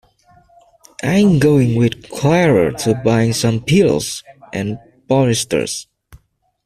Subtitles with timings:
[1.03, 5.85] I'm going with Clara to buy some pillows and bolsters.